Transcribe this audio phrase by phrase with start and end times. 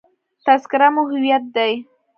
[0.45, 1.73] تذکره مو هویت دی.